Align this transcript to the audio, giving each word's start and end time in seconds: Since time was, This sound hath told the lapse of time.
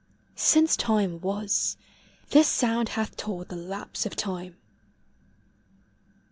Since 0.33 0.75
time 0.77 1.21
was, 1.21 1.77
This 2.31 2.47
sound 2.47 2.89
hath 2.89 3.15
told 3.15 3.49
the 3.49 3.55
lapse 3.55 4.03
of 4.03 4.15
time. 4.15 4.55